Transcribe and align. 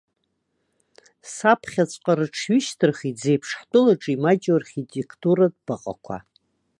Саԥхьаҵәҟьа 1.33 2.13
рыҽҩышьҭырхит, 2.19 3.15
зеиԥш 3.23 3.49
ҳтәылаҿы 3.59 4.09
имаҷу 4.13 4.55
архитектуратә 4.59 5.59
баҟақәа. 5.65 6.17